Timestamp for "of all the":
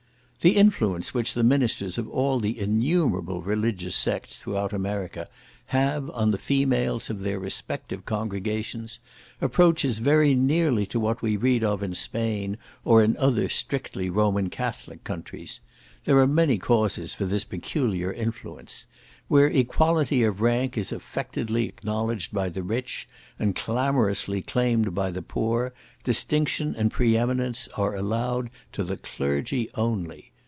1.99-2.59